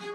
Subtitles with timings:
[0.00, 0.10] Hi,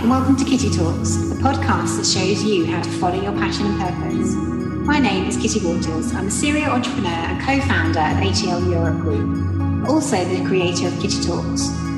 [0.00, 3.66] and welcome to Kitty Talks, the podcast that shows you how to follow your passion
[3.66, 4.34] and purpose.
[4.34, 6.12] My name is Kitty Waters.
[6.12, 10.94] I'm a serial entrepreneur and co founder of ATL Europe Group, also the creator of
[11.00, 11.89] Kitty Talks.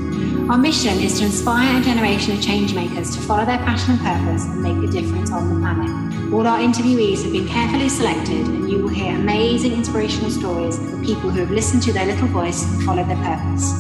[0.53, 4.01] Our mission is to inspire a generation of change makers to follow their passion and
[4.01, 6.31] purpose and make a difference on the planet.
[6.31, 11.03] All our interviewees have been carefully selected, and you will hear amazing inspirational stories of
[11.03, 13.73] people who have listened to their little voice and followed their purpose.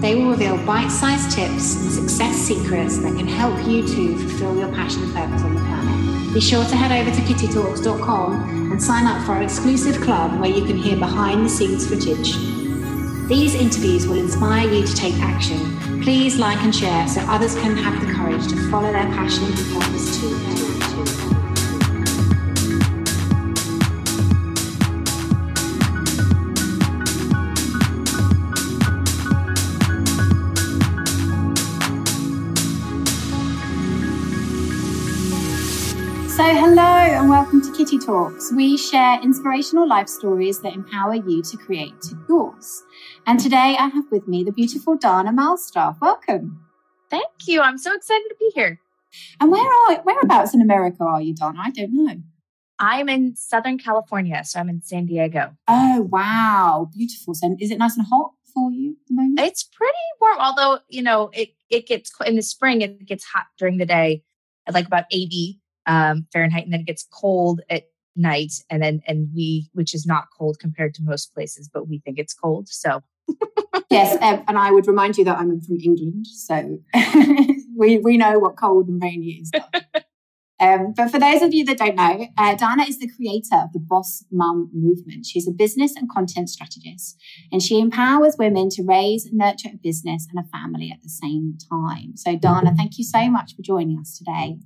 [0.00, 4.56] They will reveal bite sized tips and success secrets that can help you to fulfill
[4.56, 6.34] your passion and purpose on the planet.
[6.34, 10.50] Be sure to head over to kittytalks.com and sign up for our exclusive club where
[10.50, 12.36] you can hear behind the scenes footage.
[13.26, 15.81] These interviews will inspire you to take action.
[16.02, 19.54] Please like and share so others can have the courage to follow their passion and
[19.54, 20.36] purpose too.
[36.28, 38.52] So, hello and welcome to Kitty Talks.
[38.52, 42.82] We share inspirational life stories that empower you to create yours.
[43.24, 46.00] And today I have with me the beautiful Dana Malstaff.
[46.00, 46.66] Welcome.
[47.08, 47.60] Thank you.
[47.60, 48.80] I'm so excited to be here.
[49.40, 51.58] And where are whereabouts in America are you, Dana?
[51.62, 52.16] I don't know.
[52.80, 55.56] I'm in Southern California, so I'm in San Diego.
[55.68, 57.34] Oh wow, beautiful.
[57.34, 59.40] So, is it nice and hot for you at the moment?
[59.40, 62.80] It's pretty warm, although you know it it gets in the spring.
[62.80, 64.24] It gets hot during the day,
[64.66, 67.84] at like about 80 um, Fahrenheit, and then it gets cold at
[68.16, 72.00] night, and then and we, which is not cold compared to most places, but we
[72.00, 72.68] think it's cold.
[72.68, 73.02] So
[73.90, 76.78] yes, um, and I would remind you that I'm from England, so
[77.76, 79.50] we we know what cold and rainy is.
[80.60, 83.72] Um, but for those of you that don't know, uh, Dana is the creator of
[83.72, 85.26] the Boss Mum movement.
[85.26, 87.18] She's a business and content strategist,
[87.50, 91.08] and she empowers women to raise and nurture a business and a family at the
[91.08, 92.16] same time.
[92.16, 94.58] So, Dana, thank you so much for joining us today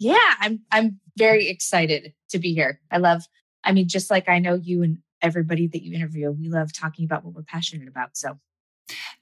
[0.00, 2.80] yeah, I'm I'm very excited to be here.
[2.90, 3.22] I love,
[3.62, 7.04] I mean, just like I know you and everybody that you interview, we love talking
[7.04, 8.16] about what we're passionate about.
[8.16, 8.38] So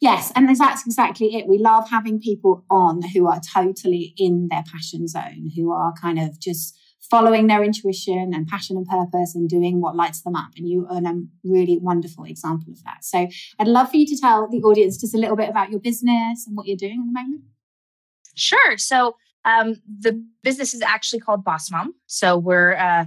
[0.01, 1.47] Yes, and that's exactly it.
[1.47, 6.19] We love having people on who are totally in their passion zone, who are kind
[6.19, 6.79] of just
[7.11, 10.51] following their intuition and passion and purpose and doing what lights them up.
[10.57, 13.05] And you are a really wonderful example of that.
[13.05, 13.29] So
[13.59, 16.47] I'd love for you to tell the audience just a little bit about your business
[16.47, 17.43] and what you're doing at the moment.
[18.35, 18.77] Sure.
[18.77, 21.95] So um, the business is actually called Boss Mom.
[22.07, 23.07] So we're, uh,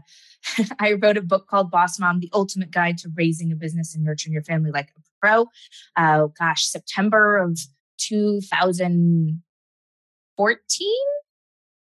[0.80, 4.04] I wrote a book called Boss Mom, The Ultimate Guide to Raising a Business and
[4.04, 5.48] Nurturing Your Family Like a Pro.
[5.96, 7.58] Uh, gosh, September of
[7.98, 10.88] 2014?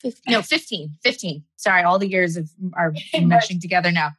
[0.00, 1.44] 15, no, 15, 15.
[1.56, 4.10] Sorry, all the years of are meshing together now.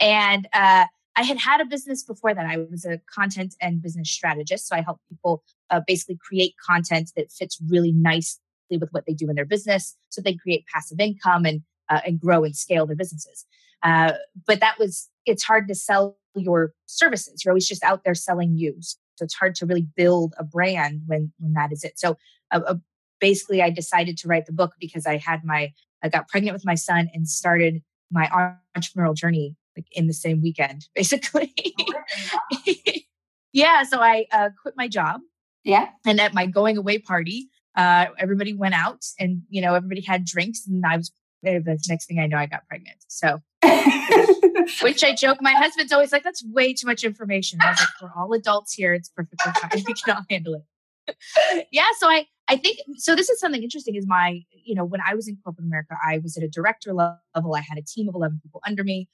[0.00, 0.86] And uh,
[1.16, 2.46] I had had a business before that.
[2.46, 4.66] I was a content and business strategist.
[4.66, 8.40] So I help people uh, basically create content that fits really nicely
[8.78, 12.20] with what they do in their business so they create passive income and uh, and
[12.20, 13.46] grow and scale their businesses
[13.82, 14.12] uh,
[14.46, 18.56] but that was it's hard to sell your services you're always just out there selling
[18.56, 18.76] you.
[18.80, 21.98] So it's hard to really build a brand when when that is it.
[21.98, 22.16] So
[22.50, 22.74] uh, uh
[23.20, 25.70] basically i decided to write the book because i had my
[26.02, 30.40] i got pregnant with my son and started my entrepreneurial journey like in the same
[30.40, 31.52] weekend basically.
[31.78, 32.56] Oh,
[33.52, 35.20] yeah so i uh, quit my job
[35.64, 35.90] yeah.
[36.06, 40.24] and at my going away party uh, everybody went out and, you know, everybody had
[40.24, 42.98] drinks and I was, the next thing I know, I got pregnant.
[43.08, 43.40] So,
[44.82, 47.58] which I joke, my husband's always like, that's way too much information.
[47.60, 48.94] I was like, we're all adults here.
[48.94, 49.84] It's perfectly fine.
[49.86, 51.66] We can all handle it.
[51.72, 51.86] yeah.
[51.98, 55.14] So I, I think, so this is something interesting is my, you know, when I
[55.14, 57.54] was in corporate America, I was at a director level.
[57.54, 59.08] I had a team of 11 people under me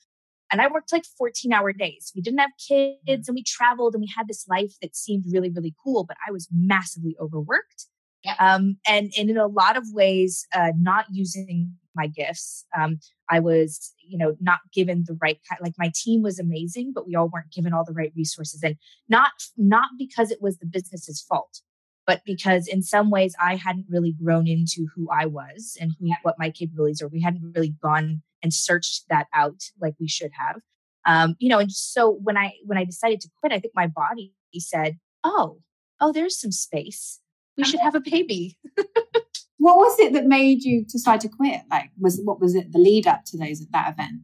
[0.53, 2.13] and I worked like 14 hour days.
[2.15, 5.51] We didn't have kids and we traveled and we had this life that seemed really,
[5.51, 7.87] really cool, but I was massively overworked
[8.27, 8.35] yeah.
[8.41, 12.65] Um, and, and in a lot of ways, uh, not using my gifts.
[12.79, 12.99] Um,
[13.31, 15.61] I was, you know, not given the right kind.
[15.63, 18.77] Like my team was amazing, but we all weren't given all the right resources, and
[19.09, 21.61] not not because it was the business's fault,
[22.07, 26.11] but because in some ways I hadn't really grown into who I was and who,
[26.23, 27.09] what my capabilities are.
[27.09, 30.61] We hadn't really gone and searched that out like we should have.
[31.07, 33.87] Um, you know, and so when I when I decided to quit, I think my
[33.87, 35.61] body said, "Oh,
[36.01, 37.21] oh, there's some space."
[37.57, 38.57] we should have a baby.
[39.67, 41.63] what was it that made you decide to quit?
[41.69, 44.21] Like, was what was it the lead up to those at that event?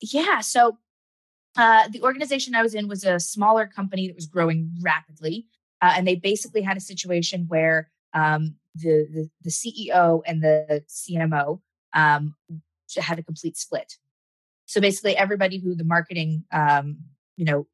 [0.00, 0.78] Yeah, so
[1.58, 5.46] uh, the organization I was in was a smaller company that was growing rapidly,
[5.82, 10.82] uh, and they basically had a situation where um, the, the, the CEO and the
[10.88, 11.60] CMO
[11.94, 12.34] um,
[12.96, 13.98] had a complete split.
[14.64, 17.00] So basically, everybody who the marketing, um,
[17.36, 17.66] you know,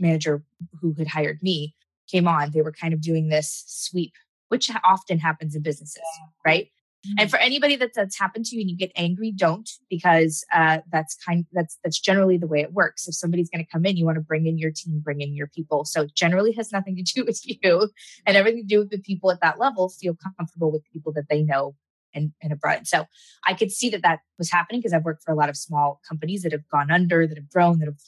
[0.00, 0.42] manager
[0.80, 1.76] who had hired me
[2.10, 2.50] came on.
[2.50, 4.14] They were kind of doing this sweep,
[4.50, 6.26] which often happens in businesses, yeah.
[6.44, 6.68] right?
[7.06, 7.20] Mm-hmm.
[7.20, 10.78] And for anybody that that's happened to you and you get angry, don't because uh,
[10.92, 13.08] that's kind that's that's generally the way it works.
[13.08, 15.34] If somebody's going to come in, you want to bring in your team, bring in
[15.34, 15.86] your people.
[15.86, 17.88] So generally has nothing to do with you
[18.26, 21.30] and everything to do with the people at that level feel comfortable with people that
[21.30, 21.74] they know
[22.12, 22.86] and and abroad.
[22.86, 23.06] So
[23.46, 26.02] I could see that that was happening because I've worked for a lot of small
[26.06, 28.00] companies that have gone under, that have grown, that have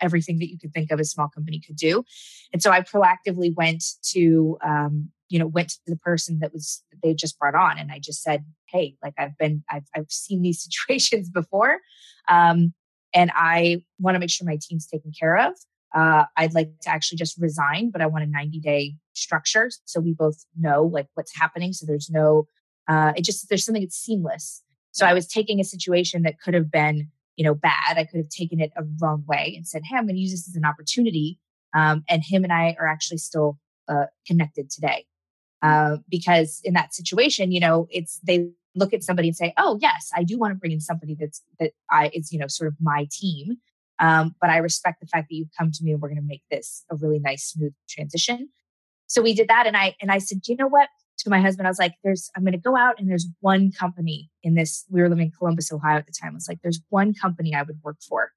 [0.00, 2.04] everything that you could think of a small company could do.
[2.52, 6.82] And so I proactively went to um, you know, went to the person that was
[7.02, 10.42] they just brought on and I just said, Hey, like I've been I've I've seen
[10.42, 11.78] these situations before.
[12.28, 12.74] Um,
[13.14, 15.54] and I want to make sure my team's taken care of.
[15.94, 20.00] Uh, I'd like to actually just resign, but I want a 90 day structure so
[20.00, 21.72] we both know like what's happening.
[21.72, 22.46] So there's no,
[22.86, 24.62] uh, it just, there's something that's seamless.
[24.92, 27.96] So I was taking a situation that could have been, you know, bad.
[27.96, 30.32] I could have taken it a wrong way and said, Hey, I'm going to use
[30.32, 31.38] this as an opportunity.
[31.74, 33.58] Um, and him and I are actually still
[33.88, 35.06] uh, connected today.
[35.62, 39.78] Uh, because in that situation, you know, it's they look at somebody and say, "Oh,
[39.80, 42.68] yes, I do want to bring in somebody that's that I is you know sort
[42.68, 43.58] of my team."
[43.98, 46.26] Um, but I respect the fact that you've come to me and we're going to
[46.26, 48.50] make this a really nice, smooth transition.
[49.08, 50.88] So we did that, and I and I said, you know what?
[51.20, 53.72] To my husband, I was like, "There's I'm going to go out and there's one
[53.72, 54.84] company in this.
[54.90, 56.32] We were living in Columbus, Ohio at the time.
[56.32, 58.30] I was like, there's one company I would work for.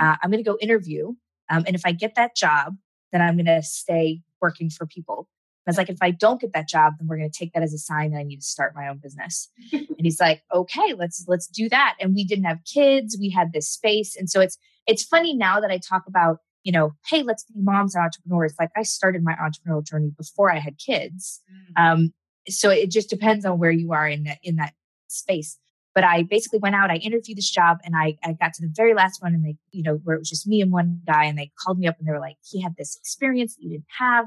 [0.00, 1.14] Uh, I'm going to go interview,
[1.50, 2.74] um, and if I get that job,
[3.12, 5.28] then I'm going to stay working for people
[5.66, 7.62] I was like, if I don't get that job, then we're going to take that
[7.62, 9.48] as a sign that I need to start my own business.
[9.72, 11.96] and he's like, okay, let's let's do that.
[12.00, 15.60] And we didn't have kids, we had this space, and so it's it's funny now
[15.60, 18.54] that I talk about you know, hey, let's be moms and entrepreneurs.
[18.58, 21.42] Like I started my entrepreneurial journey before I had kids.
[21.76, 21.92] Mm.
[21.92, 22.12] Um,
[22.48, 24.72] so it just depends on where you are in that in that
[25.08, 25.58] space.
[25.94, 28.72] But I basically went out, I interviewed this job, and I, I got to the
[28.74, 31.24] very last one, and they, you know, where it was just me and one guy,
[31.24, 33.70] and they called me up and they were like, he had this experience that you
[33.70, 34.26] didn't have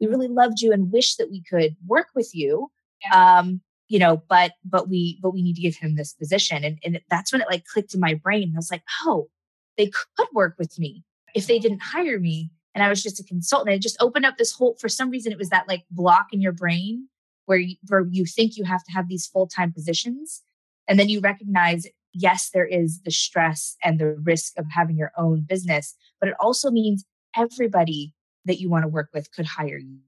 [0.00, 2.70] we really loved you and wish that we could work with you
[3.02, 3.38] yeah.
[3.38, 6.78] um you know but but we but we need to give him this position and,
[6.84, 9.28] and that's when it like clicked in my brain i was like oh
[9.76, 11.04] they could work with me
[11.34, 14.36] if they didn't hire me and i was just a consultant it just opened up
[14.36, 17.08] this whole for some reason it was that like block in your brain
[17.46, 20.42] where you, where you think you have to have these full-time positions
[20.86, 25.12] and then you recognize yes there is the stress and the risk of having your
[25.16, 27.04] own business but it also means
[27.36, 28.14] everybody
[28.48, 29.98] that you want to work with could hire you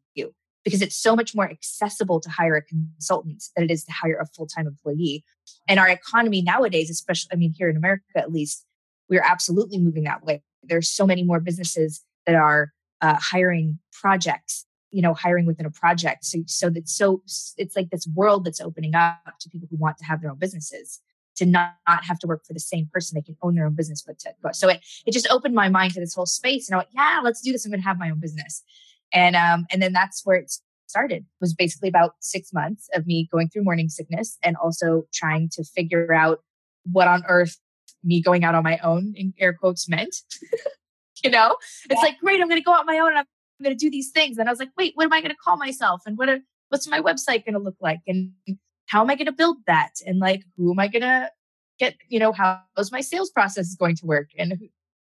[0.65, 4.19] because it's so much more accessible to hire a consultant than it is to hire
[4.21, 5.25] a full-time employee.
[5.69, 8.65] And our economy nowadays, especially, I mean, here in America at least,
[9.09, 10.43] we're absolutely moving that way.
[10.63, 15.71] There's so many more businesses that are uh, hiring projects, you know, hiring within a
[15.71, 16.25] project.
[16.25, 17.23] So, so that so
[17.57, 20.39] it's like this world that's opening up to people who want to have their own
[20.39, 21.01] businesses
[21.37, 23.17] to not, not have to work for the same person.
[23.17, 24.33] They can own their own business, but to.
[24.53, 26.69] So it, it just opened my mind to this whole space.
[26.69, 27.65] And I went, yeah, let's do this.
[27.65, 28.63] I'm going to have my own business.
[29.13, 30.53] And, um, and then that's where it
[30.87, 35.49] started was basically about six months of me going through morning sickness and also trying
[35.53, 36.41] to figure out
[36.85, 37.59] what on earth
[38.03, 40.17] me going out on my own in air quotes meant.
[41.25, 41.57] you know,
[41.89, 43.27] it's like, great, I'm going to go out on my own and I'm
[43.63, 44.39] going to do these things.
[44.39, 46.03] And I was like, wait, what am I going to call myself?
[46.07, 46.39] And what, are,
[46.71, 48.01] what's my website going to look like?
[48.07, 48.33] And
[48.91, 49.93] how am I going to build that?
[50.05, 51.31] And like, who am I going to
[51.79, 54.31] get, you know, how's my sales process is going to work?
[54.37, 54.59] And,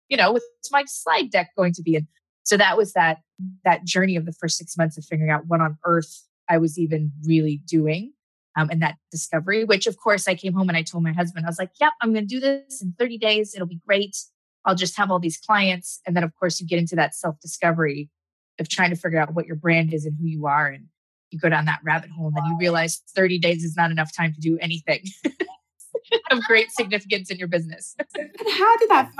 [0.09, 1.95] you know, what's my slide deck going to be?
[1.95, 2.05] And
[2.43, 3.17] so that was that,
[3.65, 6.77] that journey of the first six months of figuring out what on earth I was
[6.77, 8.13] even really doing.
[8.55, 11.45] Um, and that discovery, which of course I came home and I told my husband,
[11.45, 13.55] I was like, yep, I'm going to do this in 30 days.
[13.55, 14.15] It'll be great.
[14.65, 15.99] I'll just have all these clients.
[16.05, 18.09] And then, of course, you get into that self discovery
[18.59, 20.67] of trying to figure out what your brand is and who you are.
[20.67, 20.89] And
[21.31, 24.15] you go down that rabbit hole and then you realize 30 days is not enough
[24.15, 25.03] time to do anything
[26.31, 27.95] of great significance in your business.
[28.15, 29.11] How did that?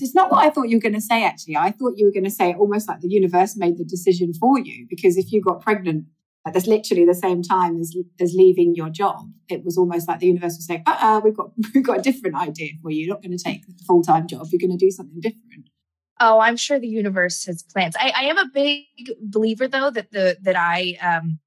[0.00, 1.24] it's not what I thought you were going to say.
[1.24, 4.32] Actually, I thought you were going to say almost like the universe made the decision
[4.34, 6.06] for you because if you got pregnant
[6.46, 10.20] at this literally the same time as as leaving your job, it was almost like
[10.20, 13.04] the universe was saying, "Uh, uh we've got we've got a different idea for you.
[13.04, 14.46] You're not going to take the full time job.
[14.50, 15.70] You're going to do something different."
[16.18, 17.94] Oh, I'm sure the universe has plans.
[18.00, 18.84] I, I am a big
[19.20, 21.40] believer, though, that the that I um,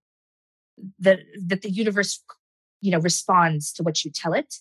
[0.99, 2.23] that that the universe
[2.81, 4.55] you know responds to what you tell it.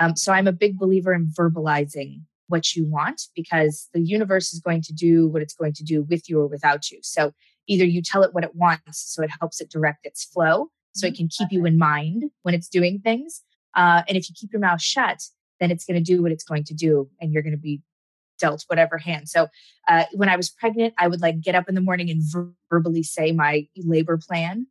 [0.00, 4.60] Um, so i'm a big believer in verbalizing what you want because the universe is
[4.60, 6.98] going to do what it's going to do with you or without you.
[7.02, 7.32] So
[7.68, 11.06] either you tell it what it wants so it helps it direct its flow so
[11.06, 11.16] it mm-hmm.
[11.16, 13.42] can keep you in mind when it's doing things.
[13.76, 15.22] Uh, and if you keep your mouth shut
[15.60, 17.82] then it's going to do what it's going to do and you're going to be
[18.38, 19.28] dealt whatever hand.
[19.28, 19.48] So
[19.88, 22.52] uh, when I was pregnant, I would like get up in the morning and ver-
[22.70, 24.66] verbally say my labor plan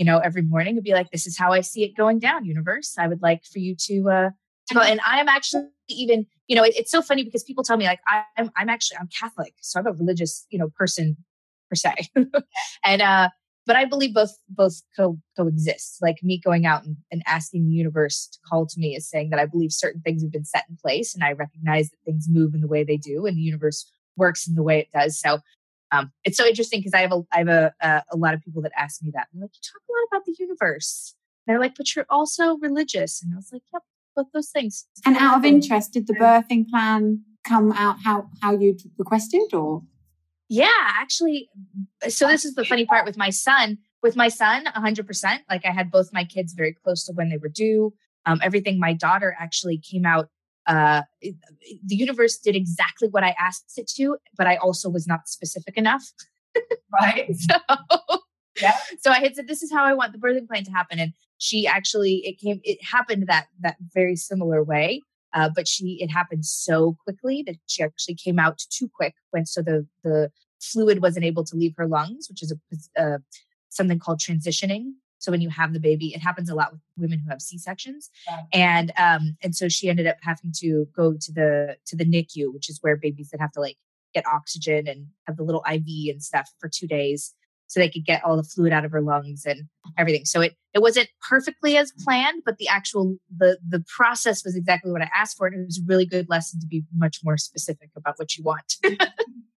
[0.00, 2.46] you know, every morning and be like, this is how I see it going down,
[2.46, 2.96] universe.
[2.98, 4.30] I would like for you to, uh,
[4.72, 4.80] go.
[4.80, 8.00] And I'm actually even, you know, it, it's so funny because people tell me like,
[8.38, 9.52] I'm, I'm actually, I'm Catholic.
[9.60, 11.18] So I'm a religious, you know, person
[11.68, 12.08] per se.
[12.84, 13.28] and, uh,
[13.66, 15.98] but I believe both, both co- coexist.
[16.00, 19.28] Like me going out and, and asking the universe to call to me is saying
[19.30, 22.26] that I believe certain things have been set in place and I recognize that things
[22.26, 23.84] move in the way they do and the universe
[24.16, 25.20] works in the way it does.
[25.20, 25.40] So
[25.92, 28.40] um, it's so interesting because I have a I have a, a, a lot of
[28.42, 29.28] people that ask me that.
[29.32, 31.14] They're like, you talk a lot about the universe.
[31.46, 33.22] And they're like, but you're also religious.
[33.22, 33.82] And I was like, yep,
[34.14, 34.86] both those things.
[35.04, 39.82] And out of interest, did the birthing plan come out how how you requested or?
[40.48, 41.48] Yeah, actually.
[42.08, 43.78] So this is the funny part with my son.
[44.02, 45.40] With my son, 100%.
[45.48, 47.92] Like I had both my kids very close to when they were due.
[48.26, 48.78] Um, everything.
[48.78, 50.28] My daughter actually came out
[50.66, 55.28] uh, the universe did exactly what I asked it to, but I also was not
[55.28, 56.12] specific enough.
[57.00, 57.30] right.
[58.58, 58.76] So, yeah.
[59.00, 61.12] So I had said, "This is how I want the birthing plan to happen," and
[61.38, 62.60] she actually it came.
[62.64, 65.02] It happened that that very similar way,
[65.32, 69.14] uh, but she it happened so quickly that she actually came out too quick.
[69.30, 73.18] When so the the fluid wasn't able to leave her lungs, which is a uh,
[73.70, 74.92] something called transitioning.
[75.20, 77.58] So when you have the baby, it happens a lot with women who have C
[77.58, 78.40] sections, yeah.
[78.52, 82.52] and um, and so she ended up having to go to the to the NICU,
[82.52, 83.76] which is where babies that have to like
[84.14, 87.34] get oxygen and have the little IV and stuff for two days,
[87.70, 89.62] so they could get all the fluid out of her lungs and
[89.96, 90.24] everything.
[90.24, 94.90] So it it wasn't perfectly as planned, but the actual the the process was exactly
[94.90, 97.38] what I asked for, and it was a really good lesson to be much more
[97.38, 98.74] specific about what you want.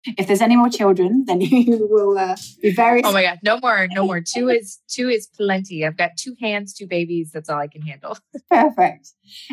[0.05, 3.03] if there's any more children, then you will uh, be very.
[3.03, 4.21] Oh my god, no more, no more.
[4.21, 5.87] Two is two is plenty.
[5.87, 7.31] I've got two hands, two babies.
[7.33, 8.19] That's all I can handle.
[8.51, 9.09] Perfect.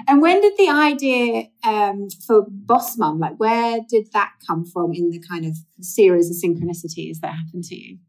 [0.06, 4.92] And when did the idea um, for Boss Mum, like where did that come from
[4.92, 8.00] in the kind of series of synchronicities that happened to you?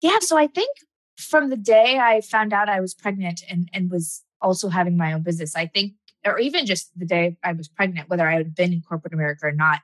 [0.00, 0.76] Yeah, so I think
[1.16, 5.12] from the day I found out I was pregnant and and was also having my
[5.12, 8.54] own business, I think, or even just the day I was pregnant, whether I had
[8.54, 9.80] been in corporate America or not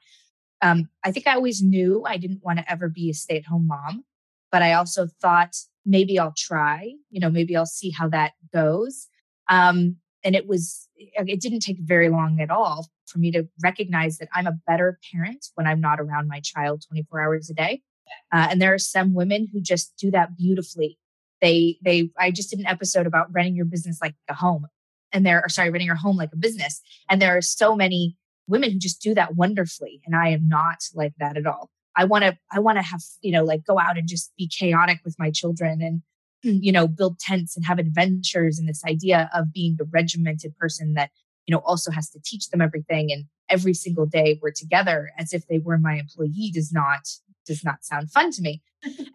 [0.64, 3.44] um, I think I always knew I didn't want to ever be a stay at
[3.44, 4.04] home mom,
[4.50, 5.54] but I also thought
[5.84, 9.08] maybe I'll try, you know, maybe I'll see how that goes.
[9.50, 14.16] Um, and it was, it didn't take very long at all for me to recognize
[14.18, 17.82] that I'm a better parent when I'm not around my child 24 hours a day.
[18.32, 20.98] Uh, and there are some women who just do that beautifully.
[21.40, 24.66] They, they, I just did an episode about running your business like a home
[25.12, 26.80] and there are, sorry, running your home like a business.
[27.08, 30.84] And there are so many women who just do that wonderfully and i am not
[30.94, 33.78] like that at all i want to i want to have you know like go
[33.78, 36.02] out and just be chaotic with my children and
[36.62, 40.94] you know build tents and have adventures and this idea of being the regimented person
[40.94, 41.10] that
[41.46, 45.32] you know also has to teach them everything and every single day we're together as
[45.32, 47.08] if they were my employee does not
[47.46, 48.62] does not sound fun to me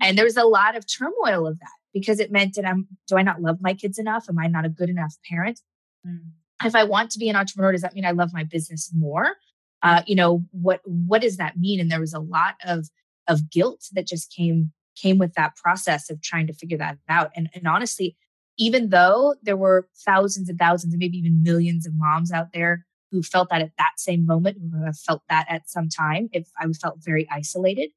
[0.01, 3.17] and there was a lot of turmoil of that because it meant that i'm do
[3.17, 5.61] i not love my kids enough am i not a good enough parent
[6.05, 6.19] mm
[6.65, 9.35] if I want to be an entrepreneur, does that mean I love my business more?
[9.81, 11.79] Uh, you know, what what does that mean?
[11.79, 12.89] And there was a lot of
[13.27, 17.31] of guilt that just came came with that process of trying to figure that out.
[17.35, 18.17] And, and honestly,
[18.57, 22.85] even though there were thousands and thousands and maybe even millions of moms out there
[23.09, 26.49] who felt that at that same moment, who have felt that at some time, if
[26.59, 27.91] I felt very isolated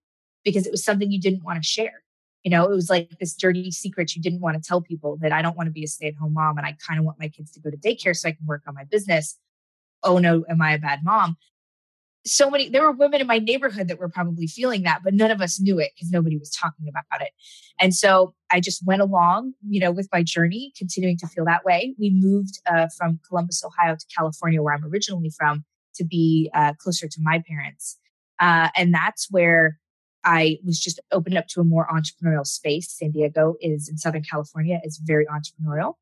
[0.45, 2.03] because it was something you didn't want to share.
[2.43, 5.33] You know, it was like this dirty secret you didn't want to tell people that
[5.33, 7.21] I don't want to be a stay at home mom and I kind of want
[7.21, 9.39] my kids to go to daycare so I can work on my business.
[10.03, 11.37] Oh no, am I a bad mom?
[12.25, 15.33] So many, there were women in my neighborhood that were probably feeling that, but none
[15.33, 17.33] of us knew it because nobody was talking about it.
[17.81, 21.65] And so I just went along, you know, with my journey, continuing to feel that
[21.65, 21.95] way.
[21.99, 25.65] We moved uh, from Columbus, Ohio to California, where I'm originally from,
[25.97, 27.99] to be uh, closer to my parents.
[28.41, 29.79] Uh, and that's where
[30.25, 32.91] I was just opened up to a more entrepreneurial space.
[32.91, 35.95] San Diego is in Southern California is very entrepreneurial.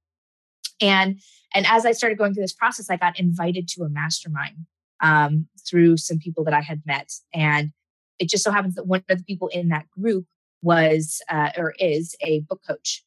[0.81, 1.21] And
[1.55, 4.67] and as I started going through this process, I got invited to a mastermind
[5.01, 7.11] um, through some people that I had met.
[7.35, 7.73] And
[8.19, 10.27] it just so happens that one of the people in that group
[10.63, 13.03] was uh, or is a book coach.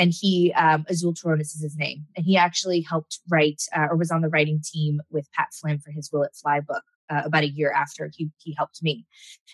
[0.00, 2.04] And he, um, Azul Terronez is his name.
[2.16, 5.78] And he actually helped write uh, or was on the writing team with Pat Flynn
[5.78, 9.06] for his Will It Fly book uh, about a year after he he helped me.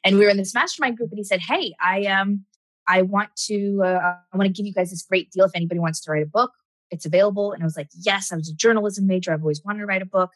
[0.05, 2.45] And we were in this mastermind group, and he said, "Hey, I um
[2.87, 5.81] I want to uh, I want to give you guys this great deal if anybody
[5.81, 6.53] wants to write a book.
[6.91, 9.33] It's available." And I was like, "Yes, I was a journalism major.
[9.33, 10.31] I've always wanted to write a book."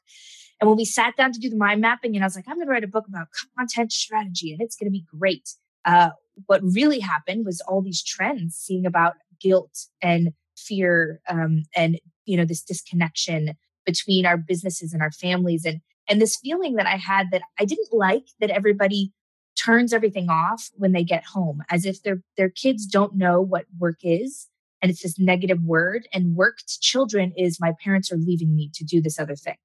[0.60, 2.56] And when we sat down to do the mind mapping, and I was like, "I'm
[2.56, 5.50] going to write a book about content strategy, and it's going to be great."
[5.84, 6.10] Uh,
[6.46, 12.36] what really happened was all these trends, seeing about guilt and fear, um, and you
[12.36, 13.54] know this disconnection
[13.86, 17.64] between our businesses and our families, and and this feeling that I had that I
[17.64, 19.12] didn't like that everybody
[19.58, 23.66] turns everything off when they get home as if their their kids don't know what
[23.78, 24.48] work is
[24.80, 26.08] and it's this negative word.
[26.12, 29.56] And work to children is my parents are leaving me to do this other thing.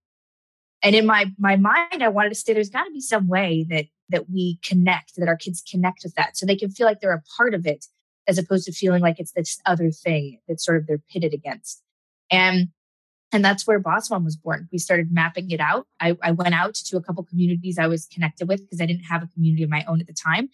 [0.82, 3.66] And in my my mind, I wanted to say there's got to be some way
[3.70, 7.00] that that we connect, that our kids connect with that, so they can feel like
[7.00, 7.86] they're a part of it,
[8.28, 11.82] as opposed to feeling like it's this other thing that sort of they're pitted against.
[12.30, 12.68] And
[13.34, 14.70] and that's where Boss Mom was born.
[14.72, 15.88] We started mapping it out.
[16.00, 19.06] I, I went out to a couple communities I was connected with because I didn't
[19.06, 20.50] have a community of my own at the time.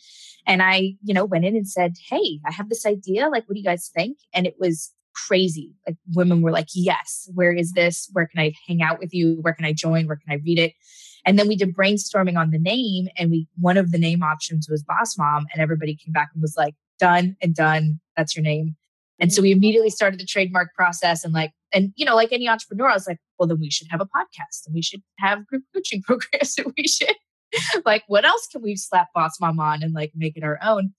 [0.48, 3.28] And I, you know, went in and said, Hey, I have this idea.
[3.28, 4.18] Like, what do you guys think?
[4.34, 5.74] And it was crazy.
[5.86, 8.10] Like women were like, Yes, where is this?
[8.14, 9.38] Where can I hang out with you?
[9.42, 10.08] Where can I join?
[10.08, 10.74] Where can I read it?
[11.26, 14.70] And then we did brainstorming on the name, and we one of the name options
[14.70, 18.00] was Boss Mom, and everybody came back and was like, done and done.
[18.16, 18.76] That's your name.
[19.20, 22.48] And so we immediately started the trademark process and like and you know, like any
[22.48, 25.46] entrepreneur, I was like, well, then we should have a podcast and we should have
[25.46, 27.16] group coaching programs and we should
[27.86, 30.94] like, what else can we slap Boss Mom on and like make it our own?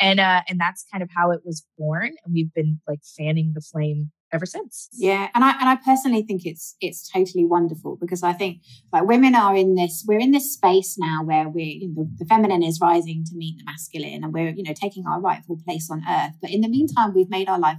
[0.00, 2.12] And uh, and that's kind of how it was born.
[2.24, 4.88] And we've been like fanning the flame ever since.
[4.92, 9.04] Yeah, and I and I personally think it's it's totally wonderful because I think like
[9.04, 12.62] women are in this we're in this space now where we you know, the feminine
[12.62, 16.02] is rising to meet the masculine and we're you know taking our rightful place on
[16.08, 16.34] earth.
[16.40, 17.78] But in the meantime, we've made our life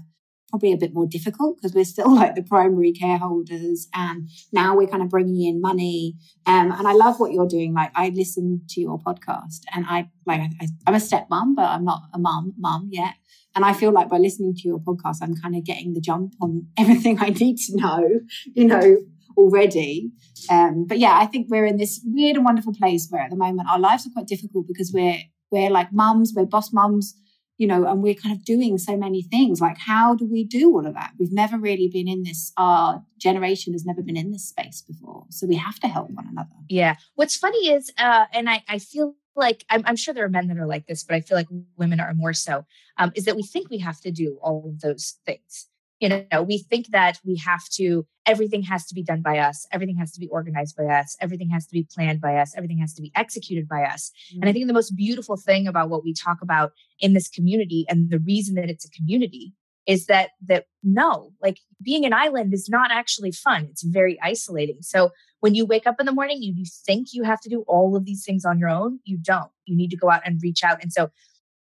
[0.52, 4.76] probably a bit more difficult because we're still like the primary care holders and now
[4.76, 6.16] we're kind of bringing in money.
[6.46, 7.74] Um, and i love what you're doing.
[7.74, 11.86] Like i listen to your podcast and i like I, i'm a stepmom but i'm
[11.86, 13.16] not a mum mum yet.
[13.56, 16.34] And i feel like by listening to your podcast i'm kind of getting the jump
[16.42, 18.20] on everything i need to know
[18.54, 18.98] you know
[19.38, 20.12] already.
[20.50, 23.38] Um, but yeah i think we're in this weird and wonderful place where at the
[23.38, 25.18] moment our lives are quite difficult because we're
[25.52, 27.16] we're like mums we're boss mums
[27.62, 29.62] you know, and we're kind of doing so many things.
[29.62, 31.12] Like, how do we do all of that?
[31.20, 35.26] We've never really been in this, our generation has never been in this space before.
[35.30, 36.56] So we have to help one another.
[36.70, 36.96] Yeah.
[37.14, 40.48] What's funny is, uh, and I, I feel like I'm, I'm, sure there are men
[40.48, 42.66] that are like this, but I feel like women are more so,
[42.98, 45.68] um, is that we think we have to do all of those things
[46.02, 49.66] you know we think that we have to everything has to be done by us.
[49.72, 51.18] Everything has to be organized by us.
[51.22, 52.54] Everything has to be planned by us.
[52.56, 54.12] Everything has to be executed by us.
[54.12, 54.42] Mm-hmm.
[54.42, 57.86] and i think the most beautiful thing about what we talk about in this community
[57.88, 59.54] and the reason that it's a community
[59.88, 63.68] is that that no like being an island is not actually fun.
[63.72, 64.82] It's very isolating.
[64.82, 67.64] So when you wake up in the morning you, you think you have to do
[67.68, 69.00] all of these things on your own.
[69.04, 69.52] You don't.
[69.66, 70.82] You need to go out and reach out.
[70.82, 71.10] And so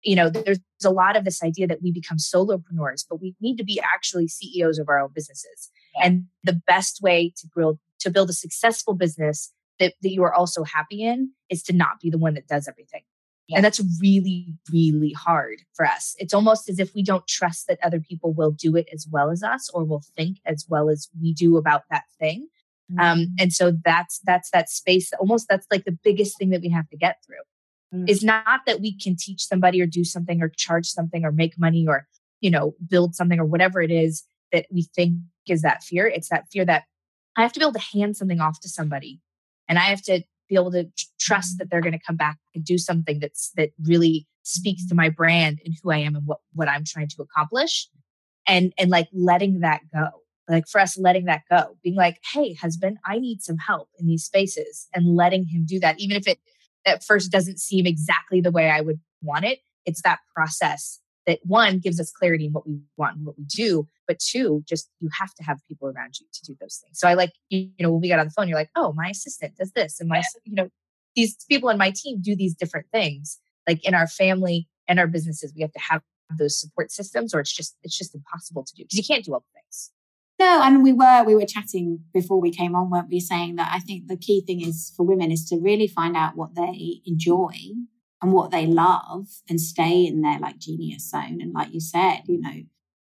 [0.03, 3.57] you know, there's a lot of this idea that we become solopreneurs, but we need
[3.57, 5.71] to be actually CEOs of our own businesses.
[5.97, 6.07] Yeah.
[6.07, 10.33] And the best way to build to build a successful business that, that you are
[10.33, 13.03] also happy in is to not be the one that does everything.
[13.49, 13.57] Yeah.
[13.57, 16.15] And that's really, really hard for us.
[16.19, 19.31] It's almost as if we don't trust that other people will do it as well
[19.31, 22.49] as us or will think as well as we do about that thing.
[22.91, 23.21] Um, mm-hmm.
[23.21, 25.11] Um, and so that's that's that space.
[25.19, 27.37] Almost that's like the biggest thing that we have to get through
[27.95, 28.09] mm.
[28.09, 31.59] is not that we can teach somebody or do something or charge something or make
[31.59, 32.07] money or,
[32.41, 35.15] you know, build something or whatever it is that we think
[35.49, 36.07] is that fear.
[36.07, 36.85] It's that fear that
[37.37, 39.21] I have to be able to hand something off to somebody
[39.69, 40.89] and I have to be able to
[41.21, 44.95] trust that they're going to come back and do something that's that really speaks to
[44.95, 47.89] my brand and who I am and what what I'm trying to accomplish
[48.47, 50.09] and and like letting that go
[50.49, 54.07] like for us letting that go being like hey husband I need some help in
[54.07, 56.39] these spaces and letting him do that even if it
[56.89, 59.61] at first doesn't seem exactly the way I would want it.
[59.87, 63.45] It's that process that one gives us clarity in what we want and what we
[63.45, 66.99] do, but two, just you have to have people around you to do those things.
[66.99, 69.11] So I like, you know, when we got on the phone, you're like, oh, my
[69.11, 70.71] assistant does this, and my, you know,
[71.15, 73.39] these people in my team do these different things.
[73.67, 76.01] Like in our family and our businesses, we have to have
[76.39, 79.35] those support systems, or it's just it's just impossible to do because you can't do
[79.35, 79.91] all the things.
[80.39, 83.19] No, and we were we were chatting before we came on, weren't we?
[83.19, 86.37] Saying that I think the key thing is for women is to really find out
[86.37, 87.55] what they enjoy
[88.23, 91.39] and what they love and stay in their like genius zone.
[91.41, 92.63] And like you said, you know,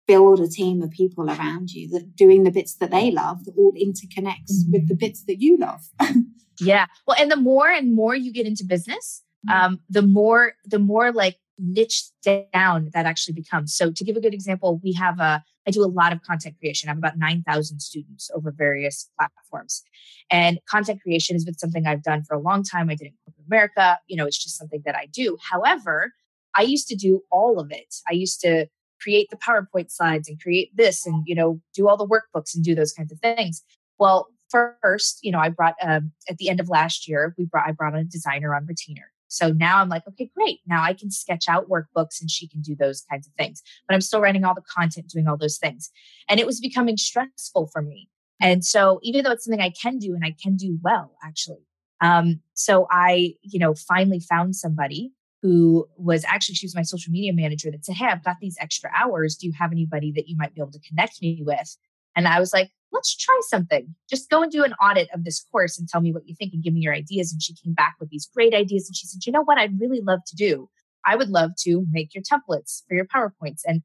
[0.07, 3.53] build a team of people around you that doing the bits that they love that
[3.55, 4.71] all interconnects mm-hmm.
[4.71, 5.81] with the bits that you love.
[6.59, 6.87] yeah.
[7.05, 9.65] Well, and the more and more you get into business, mm-hmm.
[9.65, 13.75] um, the more the more like niche down that actually becomes.
[13.75, 16.55] So to give a good example, we have a I do a lot of content
[16.59, 16.89] creation.
[16.89, 19.83] I have about 9,000 students over various platforms.
[20.31, 22.89] And content creation has been something I've done for a long time.
[22.89, 23.99] I did it in corporate America.
[24.07, 25.37] You know, it's just something that I do.
[25.51, 26.11] However,
[26.55, 27.97] I used to do all of it.
[28.09, 28.65] I used to
[28.99, 32.63] create the PowerPoint slides and create this and, you know, do all the workbooks and
[32.63, 33.61] do those kinds of things.
[33.99, 37.67] Well, first, you know, I brought um, at the end of last year, we brought
[37.67, 39.11] I brought a designer on retainer.
[39.29, 40.59] So now I'm like, okay, great.
[40.67, 43.61] Now I can sketch out workbooks and she can do those kinds of things.
[43.87, 45.89] But I'm still writing all the content, doing all those things.
[46.27, 48.09] And it was becoming stressful for me.
[48.41, 51.65] And so even though it's something I can do and I can do well, actually.
[52.01, 55.11] Um, so I, you know, finally found somebody
[55.41, 58.57] who was actually, she was my social media manager that said, Hey, I've got these
[58.59, 59.35] extra hours.
[59.35, 61.77] Do you have anybody that you might be able to connect me with?
[62.15, 63.95] And I was like, let's try something.
[64.09, 66.53] Just go and do an audit of this course and tell me what you think
[66.53, 67.31] and give me your ideas.
[67.31, 68.87] And she came back with these great ideas.
[68.87, 70.69] And she said, you know what I'd really love to do?
[71.05, 73.81] I would love to make your templates for your PowerPoints and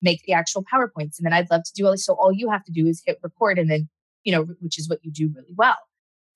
[0.00, 1.18] make the actual PowerPoints.
[1.18, 2.04] And then I'd love to do all this.
[2.04, 3.88] So all you have to do is hit record and then,
[4.24, 5.78] you know, which is what you do really well.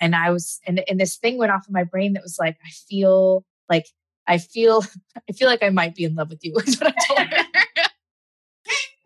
[0.00, 2.56] And I was, and, and this thing went off in my brain that was like,
[2.64, 3.86] I feel like,
[4.26, 4.84] I feel,
[5.28, 7.44] I feel like I might be in love with you is what I told her.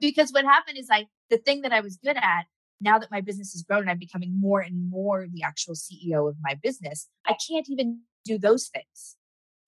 [0.00, 2.46] because what happened is I, the thing that I was good at
[2.80, 6.28] now that my business has grown and I'm becoming more and more the actual CEO
[6.28, 9.16] of my business, I can't even do those things.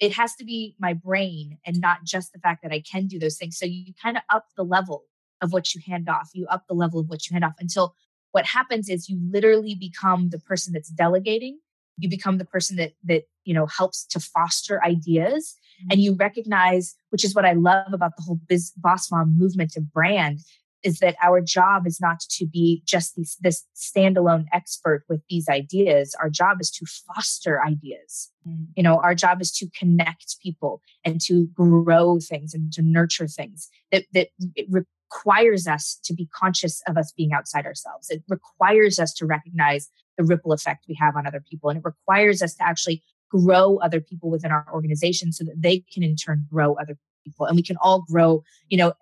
[0.01, 3.19] It has to be my brain and not just the fact that I can do
[3.19, 3.59] those things.
[3.59, 5.05] So you kind of up the level
[5.41, 6.31] of what you hand off.
[6.35, 7.95] You up the level of what you hand off until
[8.33, 11.59] what happens is you literally become the person that's delegating.
[11.97, 15.89] You become the person that that you know helps to foster ideas, mm-hmm.
[15.91, 19.75] and you recognize, which is what I love about the whole biz, boss mom movement
[19.75, 20.41] and brand,
[20.83, 25.49] is that our job is not to be just these, this standalone expert with these
[25.49, 26.15] ideas.
[26.21, 28.31] Our job is to foster ideas.
[28.47, 28.67] Mm.
[28.77, 33.27] You know, our job is to connect people and to grow things and to nurture
[33.27, 38.11] things that, that it requires us to be conscious of us being outside ourselves.
[38.11, 41.71] It requires us to recognize the ripple effect we have on other people.
[41.71, 45.85] And it requires us to actually grow other people within our organization so that they
[45.93, 48.93] can in turn grow other people and we can all grow you know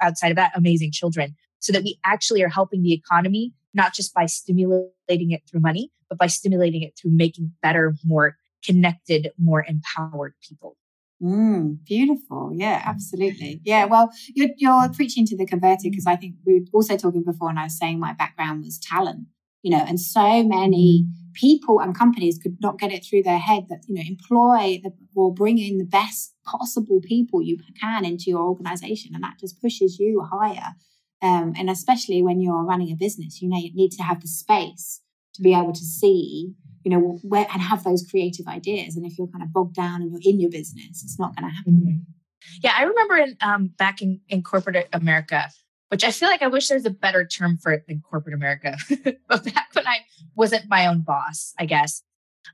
[0.00, 4.14] outside of that, amazing children, so that we actually are helping the economy, not just
[4.14, 9.64] by stimulating it through money, but by stimulating it through making better, more connected, more
[9.66, 10.76] empowered people.
[11.22, 12.50] Mm, beautiful.
[12.54, 13.60] Yeah, absolutely.
[13.64, 13.86] Yeah.
[13.86, 17.50] Well, you're, you're preaching to the converted because I think we were also talking before,
[17.50, 19.26] and I was saying my background was talent,
[19.64, 21.32] you know, and so many mm.
[21.32, 24.92] people and companies could not get it through their head that you know employ the,
[25.16, 29.60] or bring in the best possible people you can into your organization and that just
[29.60, 30.74] pushes you higher.
[31.22, 34.28] Um, and especially when you're running a business you know you need to have the
[34.28, 35.00] space
[35.32, 36.52] to be able to see
[36.84, 38.96] you know where and have those creative ideas.
[38.96, 41.48] And if you're kind of bogged down and you're in your business it's not going
[41.48, 41.72] to happen.
[41.72, 42.60] Mm-hmm.
[42.62, 45.48] yeah i remember in um, back in, in corporate america
[45.94, 48.76] which I feel like I wish there's a better term for it than corporate America.
[49.28, 49.98] but back when I
[50.34, 52.02] wasn't my own boss, I guess,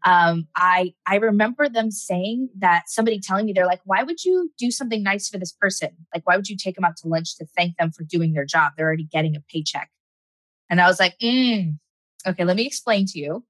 [0.05, 4.51] um, I I remember them saying that somebody telling me they're like, why would you
[4.59, 5.89] do something nice for this person?
[6.15, 8.45] Like, why would you take them out to lunch to thank them for doing their
[8.45, 8.73] job?
[8.77, 9.89] They're already getting a paycheck.
[10.69, 11.79] And I was like, mm,
[12.27, 13.47] okay, let me explain to you.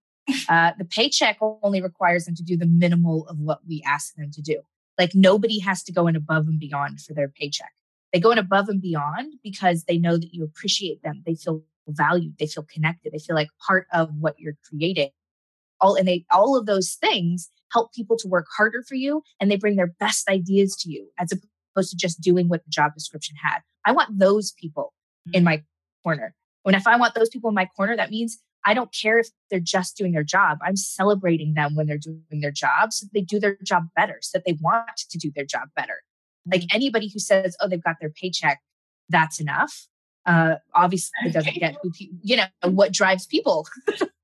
[0.48, 4.30] Uh, the paycheck only requires them to do the minimal of what we ask them
[4.30, 4.60] to do.
[4.96, 7.72] Like nobody has to go in above and beyond for their paycheck.
[8.12, 11.22] They go in above and beyond because they know that you appreciate them.
[11.24, 12.36] They feel valued.
[12.38, 13.12] They feel connected.
[13.12, 15.10] They feel like part of what you're creating.
[15.80, 19.50] All and they all of those things help people to work harder for you and
[19.50, 22.92] they bring their best ideas to you as opposed to just doing what the job
[22.94, 23.60] description had.
[23.86, 24.92] I want those people
[25.32, 25.46] in mm.
[25.46, 25.62] my
[26.02, 26.34] corner.
[26.62, 29.28] When if I want those people in my corner, that means I don't care if
[29.50, 30.58] they're just doing their job.
[30.62, 34.38] I'm celebrating them when they're doing their job so they do their job better, so
[34.38, 36.02] that they want to do their job better.
[36.50, 38.60] Like anybody who says, oh, they've got their paycheck,
[39.08, 39.88] that's enough.
[40.26, 43.66] Uh, obviously, it doesn't get who pe- you know what drives people.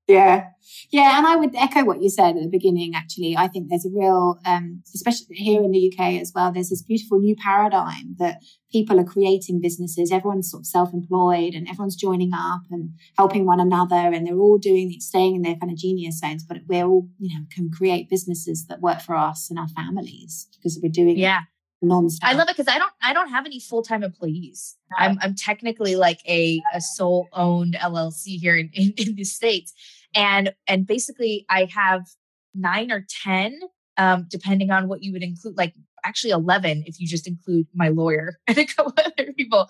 [0.07, 0.45] yeah,
[0.91, 2.93] yeah, and I would echo what you said at the beginning.
[2.95, 6.51] Actually, I think there's a real, um, especially here in the UK as well.
[6.51, 10.11] There's this beautiful new paradigm that people are creating businesses.
[10.11, 14.59] Everyone's sort of self-employed, and everyone's joining up and helping one another, and they're all
[14.59, 16.43] doing staying in their kind of genius zones.
[16.43, 20.47] But we're all, you know, can create businesses that work for us and our families
[20.55, 21.41] because we're doing yeah
[21.83, 22.19] nonstop.
[22.23, 24.75] I love it because I don't I don't have any full time employees.
[24.97, 29.73] I'm I'm technically like a a sole owned LLC here in, in, in the states,
[30.15, 32.07] and and basically I have
[32.53, 33.59] nine or ten,
[33.97, 35.57] um, depending on what you would include.
[35.57, 39.69] Like actually eleven if you just include my lawyer and a couple other people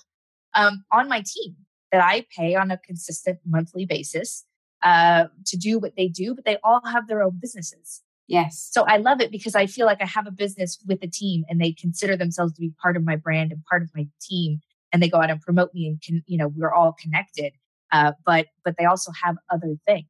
[0.53, 1.55] um, on my team
[1.91, 4.45] that I pay on a consistent monthly basis
[4.83, 8.03] uh, to do what they do, but they all have their own businesses.
[8.27, 8.69] Yes.
[8.71, 11.45] So I love it because I feel like I have a business with a team
[11.49, 14.59] and they consider themselves to be part of my brand and part of my team
[14.91, 17.53] and they go out and promote me and can, you know, we're all connected.
[17.91, 20.07] Uh, but, but they also have other things.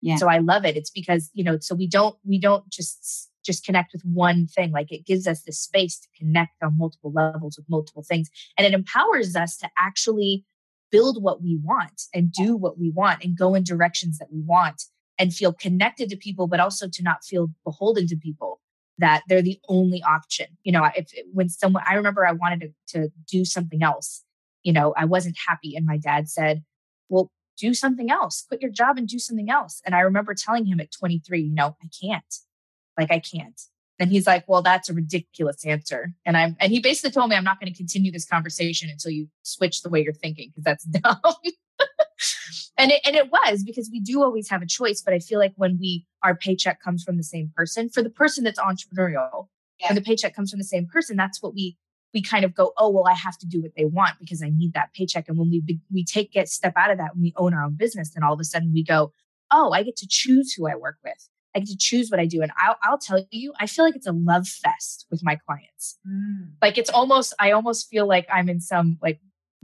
[0.00, 0.16] Yeah.
[0.16, 0.76] So I love it.
[0.76, 4.72] It's because, you know, so we don't, we don't just, just connect with one thing.
[4.72, 8.30] Like it gives us the space to connect on multiple levels with multiple things.
[8.56, 10.44] And it empowers us to actually
[10.90, 14.40] build what we want and do what we want and go in directions that we
[14.40, 14.84] want
[15.18, 18.60] and feel connected to people, but also to not feel beholden to people
[18.98, 20.46] that they're the only option.
[20.62, 24.22] You know, if when someone, I remember I wanted to, to do something else,
[24.62, 25.76] you know, I wasn't happy.
[25.76, 26.62] And my dad said,
[27.08, 29.80] well, do something else, quit your job and do something else.
[29.84, 32.34] And I remember telling him at 23, you know, I can't,
[32.98, 33.60] like, I can't.
[33.98, 36.12] And he's like, well, that's a ridiculous answer.
[36.26, 39.12] And I'm, and he basically told me I'm not going to continue this conversation until
[39.12, 41.20] you switch the way you're thinking because that's dumb.
[42.76, 45.00] and it, and it was because we do always have a choice.
[45.00, 48.10] But I feel like when we, our paycheck comes from the same person for the
[48.10, 49.88] person that's entrepreneurial yeah.
[49.88, 51.76] and the paycheck comes from the same person, that's what we,
[52.12, 54.48] we kind of go, oh, well, I have to do what they want because I
[54.48, 55.28] need that paycheck.
[55.28, 57.76] And when we, we take, get step out of that and we own our own
[57.76, 59.12] business, then all of a sudden we go,
[59.52, 61.28] oh, I get to choose who I work with.
[61.54, 62.42] I get to choose what I do.
[62.42, 65.98] And I'll, I'll tell you, I feel like it's a love fest with my clients.
[66.06, 66.50] Mm.
[66.60, 69.20] Like it's almost, I almost feel like I'm in some like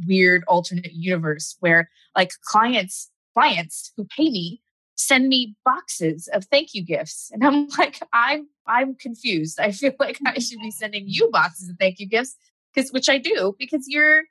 [0.06, 4.60] weird alternate universe where like clients, clients who pay me
[4.96, 7.30] send me boxes of thank you gifts.
[7.32, 9.58] And I'm like, I'm, I'm confused.
[9.58, 12.36] I feel like I should be sending you boxes of thank you gifts
[12.74, 14.22] because, which I do because you're,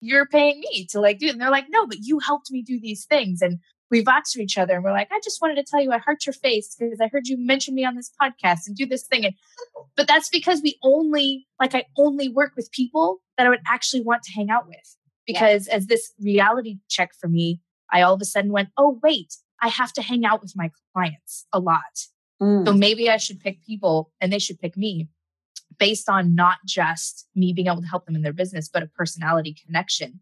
[0.00, 1.32] you're paying me to like do it.
[1.32, 3.40] And they're like, no, but you helped me do these things.
[3.40, 5.92] And we vox for each other and we're like, I just wanted to tell you
[5.92, 8.86] I heart your face because I heard you mention me on this podcast and do
[8.86, 9.24] this thing.
[9.24, 9.34] And
[9.96, 14.02] but that's because we only like I only work with people that I would actually
[14.02, 14.96] want to hang out with.
[15.26, 15.76] Because yeah.
[15.76, 19.68] as this reality check for me, I all of a sudden went, oh wait, I
[19.68, 21.82] have to hang out with my clients a lot.
[22.42, 22.66] Mm.
[22.66, 25.08] So maybe I should pick people and they should pick me
[25.78, 28.86] based on not just me being able to help them in their business, but a
[28.86, 30.20] personality connection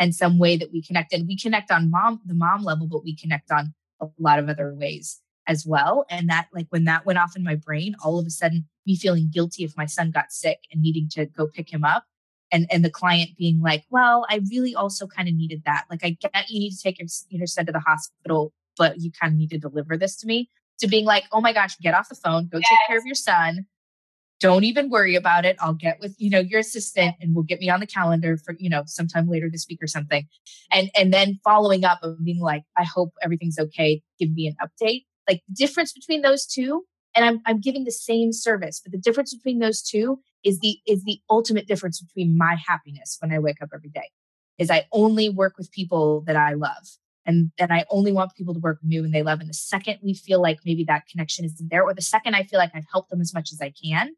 [0.00, 1.12] and some way that we connect.
[1.12, 4.48] And we connect on mom, the mom level, but we connect on a lot of
[4.48, 6.06] other ways as well.
[6.10, 8.96] And that, like, when that went off in my brain, all of a sudden, me
[8.96, 12.04] feeling guilty if my son got sick and needing to go pick him up.
[12.50, 15.84] And, and the client being like, well, I really also kind of needed that.
[15.88, 19.12] Like, I get you need to take your, your son to the hospital, but you
[19.12, 20.48] kind of need to deliver this to me.
[20.80, 22.66] To being like, oh my gosh, get off the phone, go yes.
[22.70, 23.66] take care of your son
[24.40, 25.56] don't even worry about it.
[25.60, 28.56] I'll get with, you know, your assistant and we'll get me on the calendar for,
[28.58, 30.26] you know, sometime later this week or something.
[30.72, 34.02] And, and then following up and being like, I hope everything's okay.
[34.18, 35.04] Give me an update.
[35.28, 38.98] Like the difference between those two, and I'm, I'm giving the same service, but the
[38.98, 43.38] difference between those two is the, is the ultimate difference between my happiness when I
[43.38, 44.10] wake up every day
[44.58, 46.96] is I only work with people that I love.
[47.26, 49.40] And, and I only want people to work with me when they love.
[49.40, 52.42] And the second we feel like maybe that connection isn't there, or the second I
[52.42, 54.14] feel like I've helped them as much as I can,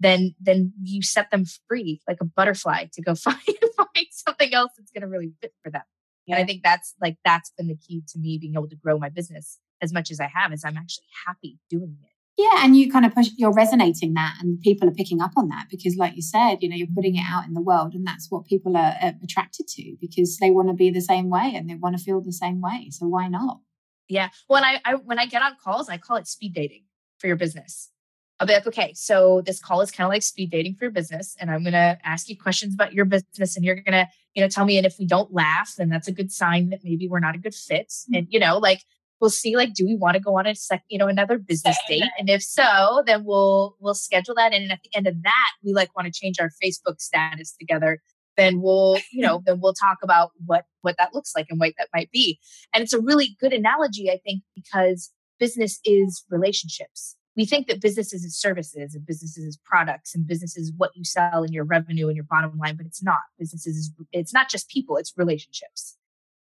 [0.00, 3.38] then then you set them free like a butterfly to go find
[3.76, 5.82] find something else that's going to really fit for them.
[6.26, 6.36] Yeah.
[6.36, 8.98] And I think that's like that's been the key to me being able to grow
[8.98, 12.08] my business as much as I have is I'm actually happy doing it.
[12.36, 15.48] Yeah, and you kind of push you're resonating that and people are picking up on
[15.50, 18.04] that because like you said, you know, you're putting it out in the world and
[18.04, 21.52] that's what people are, are attracted to because they want to be the same way
[21.54, 22.88] and they want to feel the same way.
[22.90, 23.60] So why not?
[24.08, 24.30] Yeah.
[24.48, 26.84] When I, I when I get on calls, I call it speed dating
[27.18, 27.90] for your business
[28.40, 30.90] I'll be like, okay, so this call is kind of like speed dating for your
[30.90, 31.36] business.
[31.38, 34.42] And I'm going to ask you questions about your business and you're going to, you
[34.42, 34.76] know, tell me.
[34.76, 37.38] And if we don't laugh, then that's a good sign that maybe we're not a
[37.38, 37.88] good fit.
[37.88, 38.14] Mm-hmm.
[38.14, 38.82] And, you know, like
[39.20, 41.78] we'll see, like, do we want to go on a sec, you know, another business
[41.88, 42.02] date?
[42.18, 44.52] And if so, then we'll, we'll schedule that.
[44.52, 48.02] And at the end of that, we like want to change our Facebook status together.
[48.36, 51.74] Then we'll, you know, then we'll talk about what, what that looks like and what
[51.78, 52.40] that might be.
[52.74, 57.80] And it's a really good analogy, I think, because business is relationships we think that
[57.80, 61.64] businesses is services and businesses is products and businesses is what you sell and your
[61.64, 63.18] revenue and your bottom line, but it's not.
[63.38, 65.96] Businesses is it's not just people, it's relationships.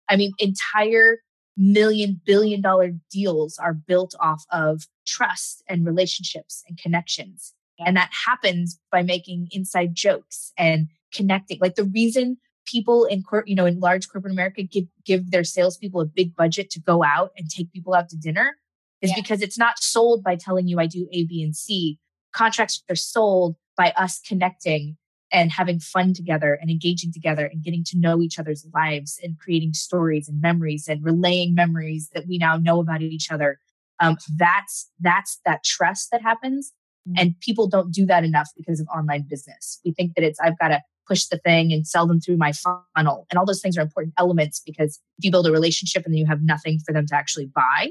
[0.09, 1.19] I mean, entire
[1.55, 7.53] million billion dollar deals are built off of trust and relationships and connections.
[7.79, 11.59] And that happens by making inside jokes and connecting.
[11.61, 15.43] Like the reason people in court, you know, in large corporate America give give their
[15.43, 18.55] salespeople a big budget to go out and take people out to dinner
[19.01, 19.15] is yeah.
[19.15, 21.99] because it's not sold by telling you I do A, B, and C.
[22.33, 24.97] Contracts are sold by us connecting
[25.31, 29.37] and having fun together and engaging together and getting to know each other's lives and
[29.37, 33.59] creating stories and memories and relaying memories that we now know about each other.
[33.99, 36.71] Um, that's that's that trust that happens,
[37.07, 37.19] mm-hmm.
[37.19, 39.79] and people don't do that enough because of online business.
[39.83, 42.53] We think that it's I've got to push the thing and sell them through my
[42.53, 46.13] funnel, and all those things are important elements because if you build a relationship and
[46.13, 47.89] then you have nothing for them to actually buy,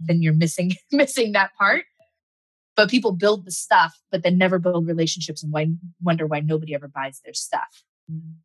[0.00, 1.84] then you're missing missing that part.
[2.76, 5.66] But people build the stuff but then never build relationships and why,
[6.00, 7.82] wonder why nobody ever buys their stuff.
[8.10, 8.36] Mm.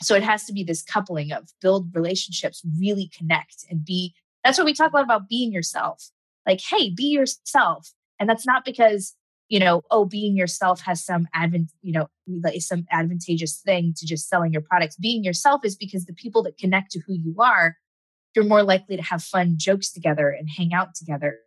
[0.00, 4.56] so it has to be this coupling of build relationships really connect and be that's
[4.56, 6.10] what we talk a lot about being yourself.
[6.46, 7.92] Like hey be yourself.
[8.20, 9.14] And that's not because
[9.48, 12.08] you know oh being yourself has some advent you know
[12.42, 14.96] like some advantageous thing to just selling your products.
[14.96, 17.76] Being yourself is because the people that connect to who you are
[18.34, 21.38] you're more likely to have fun jokes together and hang out together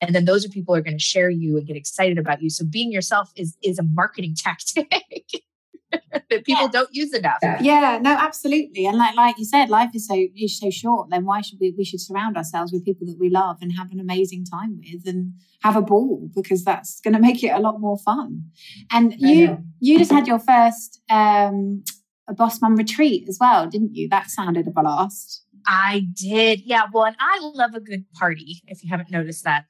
[0.00, 2.42] and then those are people who are going to share you and get excited about
[2.42, 4.90] you so being yourself is is a marketing tactic
[6.12, 6.68] that people yeah.
[6.68, 7.38] don't use enough.
[7.60, 8.86] Yeah, no, absolutely.
[8.86, 11.10] And like like you said, life is so is so short.
[11.10, 13.92] Then why should we we should surround ourselves with people that we love and have
[13.92, 17.58] an amazing time with and have a ball because that's going to make it a
[17.58, 18.44] lot more fun.
[18.90, 21.84] And you you just had your first um
[22.28, 24.08] a boss mum retreat as well, didn't you?
[24.08, 25.44] That sounded a blast.
[25.66, 26.62] I did.
[26.64, 26.84] Yeah.
[26.92, 29.64] Well, and I love a good party, if you haven't noticed that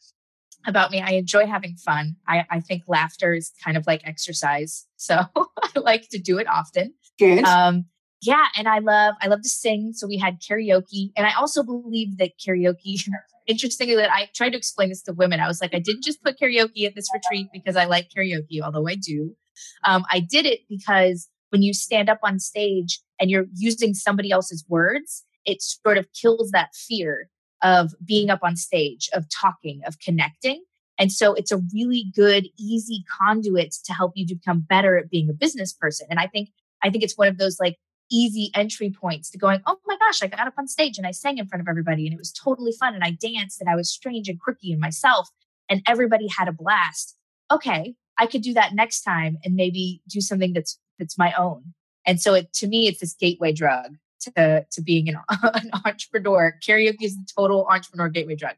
[0.67, 1.01] about me.
[1.01, 2.17] I enjoy having fun.
[2.27, 4.87] I, I think laughter is kind of like exercise.
[4.97, 6.95] So I like to do it often.
[7.19, 7.45] Good.
[7.45, 7.87] Um,
[8.23, 9.93] yeah, and I love I love to sing.
[9.95, 13.01] So we had karaoke, and I also believe that karaoke.
[13.47, 15.39] Interestingly, that I tried to explain this to women.
[15.39, 18.61] I was like, I didn't just put karaoke at this retreat because I like karaoke,
[18.61, 19.37] although I do.
[19.85, 24.33] Um, I did it because when you stand up on stage and you're using somebody
[24.33, 27.29] else's words, it sort of kills that fear
[27.63, 30.63] of being up on stage, of talking, of connecting.
[30.99, 35.11] And so it's a really good, easy conduit to help you to become better at
[35.11, 36.07] being a business person.
[36.11, 36.51] And I think,
[36.83, 37.77] I think it's one of those like
[38.11, 41.11] easy entry points to going, oh my gosh, I got up on stage and I
[41.11, 42.95] sang in front of everybody and it was totally fun.
[42.95, 45.29] And I danced and I was strange and quirky in myself
[45.69, 47.17] and everybody had a blast.
[47.51, 51.75] Okay, I could do that next time and maybe do something that's that's my own.
[52.07, 56.55] And so it to me, it's this gateway drug to, to being an, an entrepreneur.
[56.67, 58.55] Karaoke is the total entrepreneur gateway drug.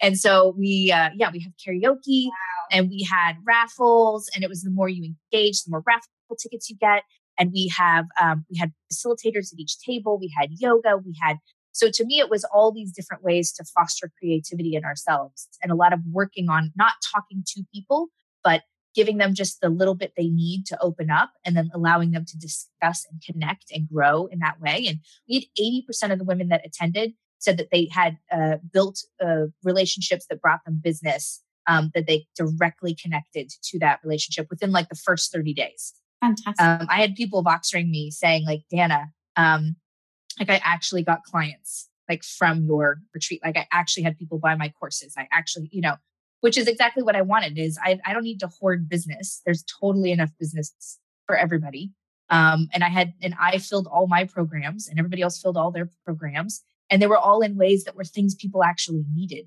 [0.00, 2.32] And so we, uh, yeah, we have karaoke wow.
[2.70, 6.08] and we had raffles and it was the more you engage, the more raffle
[6.40, 7.02] tickets you get.
[7.38, 10.18] And we have, um, we had facilitators at each table.
[10.18, 10.96] We had yoga.
[10.98, 11.38] We had,
[11.72, 15.72] so to me, it was all these different ways to foster creativity in ourselves and
[15.72, 18.08] a lot of working on not talking to people,
[18.44, 18.62] but
[18.94, 22.24] giving them just the little bit they need to open up and then allowing them
[22.26, 24.86] to discuss and connect and grow in that way.
[24.86, 29.00] And we had 80% of the women that attended said that they had uh, built
[29.24, 34.72] uh, relationships that brought them business um, that they directly connected to that relationship within
[34.72, 35.94] like the first 30 days.
[36.20, 36.60] Fantastic.
[36.60, 39.76] Um, I had people voxering me saying like, Dana, um,
[40.38, 43.40] like I actually got clients like from your retreat.
[43.44, 45.14] Like I actually had people buy my courses.
[45.16, 45.96] I actually, you know,
[46.42, 49.40] which is exactly what I wanted is I, I don't need to hoard business.
[49.46, 51.92] There's totally enough business for everybody.
[52.30, 55.70] Um, and I had, and I filled all my programs and everybody else filled all
[55.70, 56.64] their programs.
[56.90, 59.46] And they were all in ways that were things people actually needed.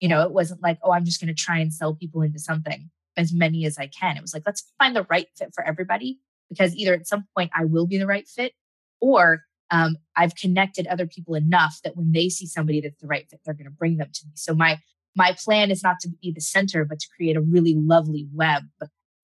[0.00, 2.38] You know, it wasn't like, oh, I'm just going to try and sell people into
[2.38, 4.16] something as many as I can.
[4.16, 7.50] It was like, let's find the right fit for everybody because either at some point
[7.54, 8.54] I will be the right fit
[8.98, 13.28] or um, I've connected other people enough that when they see somebody that's the right
[13.28, 14.32] fit, they're going to bring them to me.
[14.36, 14.78] So my
[15.16, 18.64] my plan is not to be the center, but to create a really lovely web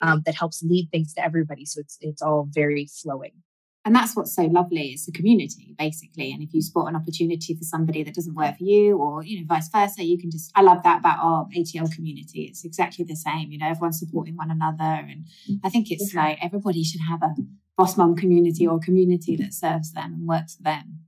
[0.01, 1.65] um, that helps lead things to everybody.
[1.65, 3.43] So it's it's all very flowing.
[3.85, 4.89] And that's what's so lovely.
[4.89, 6.33] It's a community, basically.
[6.33, 9.39] And if you spot an opportunity for somebody that doesn't work for you, or you
[9.39, 10.51] know, vice versa, you can just.
[10.57, 12.43] I love that about our ATL community.
[12.43, 13.53] It's exactly the same.
[13.53, 15.27] You know, everyone's supporting one another, and
[15.63, 17.35] I think it's like everybody should have a
[17.77, 21.01] boss mom community or community that serves them and works for them.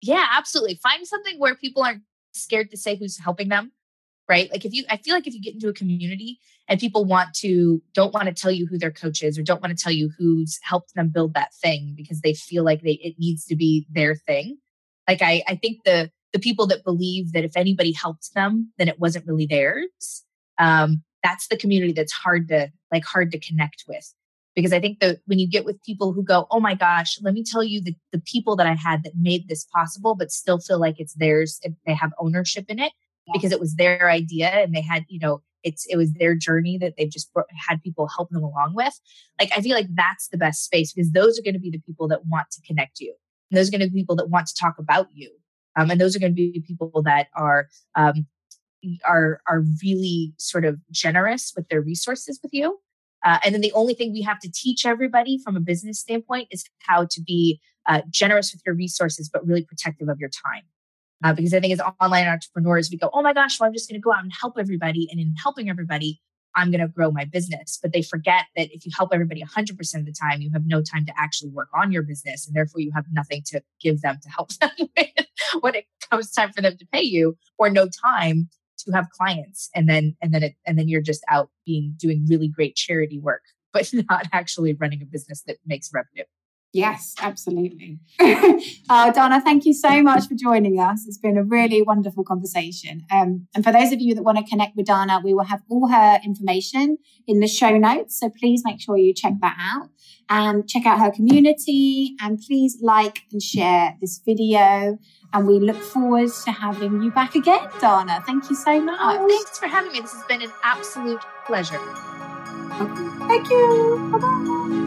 [0.00, 0.80] Yeah, absolutely.
[0.82, 3.72] Find something where people aren't scared to say who's helping them
[4.28, 4.50] right?
[4.50, 7.34] Like if you, I feel like if you get into a community and people want
[7.36, 9.92] to, don't want to tell you who their coach is or don't want to tell
[9.92, 13.56] you who's helped them build that thing because they feel like they, it needs to
[13.56, 14.58] be their thing.
[15.08, 18.88] Like I, I think the, the people that believe that if anybody helped them, then
[18.88, 20.24] it wasn't really theirs.
[20.58, 24.12] Um, that's the community that's hard to like hard to connect with
[24.54, 27.34] because I think that when you get with people who go, oh my gosh, let
[27.34, 30.58] me tell you the, the people that I had that made this possible, but still
[30.58, 32.92] feel like it's theirs, they have ownership in it
[33.32, 36.76] because it was their idea and they had, you know, it's it was their journey
[36.78, 37.30] that they've just
[37.68, 38.98] had people help them along with.
[39.40, 41.78] Like I feel like that's the best space because those are going to be the
[41.78, 43.14] people that want to connect you.
[43.50, 45.30] And those are going to be people that want to talk about you.
[45.76, 48.26] Um, and those are going to be people that are um,
[49.04, 52.80] are are really sort of generous with their resources with you.
[53.24, 56.48] Uh, and then the only thing we have to teach everybody from a business standpoint
[56.50, 60.62] is how to be uh, generous with your resources, but really protective of your time.
[61.22, 63.88] Uh, because I think as online entrepreneurs, we go, oh my gosh, well, I'm just
[63.88, 65.08] going to go out and help everybody.
[65.10, 66.20] And in helping everybody,
[66.54, 67.78] I'm going to grow my business.
[67.80, 70.82] But they forget that if you help everybody 100% of the time, you have no
[70.82, 72.46] time to actually work on your business.
[72.46, 75.26] And therefore, you have nothing to give them to help them with
[75.60, 79.70] when it comes time for them to pay you or no time to have clients.
[79.74, 83.18] And then, and then it, and then you're just out being, doing really great charity
[83.18, 86.24] work, but not actually running a business that makes revenue.
[86.72, 87.98] Yes, absolutely.
[88.20, 91.04] uh, Dana, thank you so much for joining us.
[91.06, 93.04] It's been a really wonderful conversation.
[93.10, 95.60] Um, and for those of you that want to connect with Donna, we will have
[95.68, 96.96] all her information
[97.26, 98.18] in the show notes.
[98.18, 99.90] So please make sure you check that out
[100.30, 102.16] and check out her community.
[102.22, 104.98] And please like and share this video.
[105.34, 108.22] And we look forward to having you back again, Donna.
[108.24, 108.98] Thank you so much.
[108.98, 110.00] Oh, thanks for having me.
[110.00, 111.80] This has been an absolute pleasure.
[112.80, 113.26] Okay.
[113.28, 114.08] Thank you.
[114.10, 114.81] Bye bye.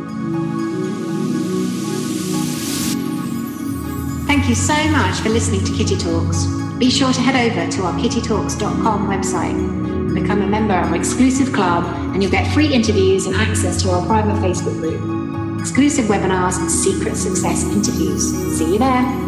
[4.46, 6.46] Thank you so much for listening to Kitty Talks.
[6.78, 11.52] Be sure to head over to our kittytalks.com website, become a member of our exclusive
[11.52, 11.84] club,
[12.14, 16.70] and you'll get free interviews and access to our private Facebook group, exclusive webinars, and
[16.70, 18.56] secret success interviews.
[18.56, 19.25] See you there.